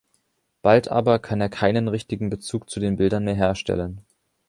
Bald 0.63 0.87
aber 0.87 1.19
kann 1.19 1.41
er 1.41 1.49
keinen 1.49 1.87
richtigen 1.87 2.31
Bezug 2.31 2.71
zu 2.71 2.79
den 2.79 2.95
Bildern 2.97 3.23
mehr 3.25 3.35
herstellen. 3.35 4.03